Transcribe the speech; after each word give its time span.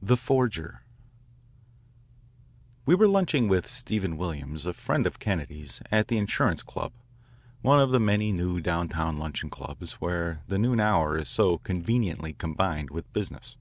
VIII 0.00 0.06
THE 0.06 0.16
FORGER 0.16 0.82
We 2.86 2.94
were 2.94 3.08
lunching 3.08 3.48
with 3.48 3.68
Stevenson 3.68 4.16
Williams, 4.16 4.66
a 4.66 4.72
friend 4.72 5.04
of 5.04 5.18
Kennedy's, 5.18 5.82
at 5.90 6.06
the 6.06 6.16
Insurance 6.16 6.62
Club, 6.62 6.92
one 7.60 7.80
of 7.80 7.90
the 7.90 7.98
many 7.98 8.30
new 8.30 8.60
downtown 8.60 9.18
luncheon 9.18 9.50
clubs, 9.50 9.94
where 9.94 10.42
the 10.46 10.60
noon 10.60 10.78
hour 10.78 11.18
is 11.18 11.28
so 11.28 11.58
conveniently 11.58 12.34
combined 12.34 12.90
with 12.90 13.12
business. 13.12 13.56